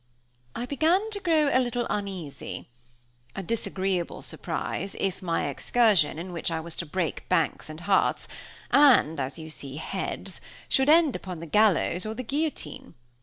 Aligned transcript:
I 0.55 0.65
began 0.65 1.11
to 1.11 1.19
grow 1.19 1.49
a 1.53 1.59
little 1.59 1.85
uneasy. 1.87 2.69
A 3.35 3.43
disagreeable 3.43 4.23
surprise, 4.23 4.95
if 4.99 5.21
my 5.21 5.45
excursion, 5.47 6.17
in 6.17 6.33
which 6.33 6.49
I 6.49 6.59
was 6.59 6.75
to 6.77 6.87
break 6.87 7.29
banks 7.29 7.69
and 7.69 7.81
hearts, 7.81 8.27
and, 8.71 9.19
as 9.19 9.37
you 9.37 9.51
see, 9.51 9.75
heads, 9.75 10.41
should 10.67 10.89
end 10.89 11.15
upon 11.15 11.39
the 11.39 11.45
gallows 11.45 12.07
or 12.07 12.15
the 12.15 12.23
guillotine. 12.23 12.95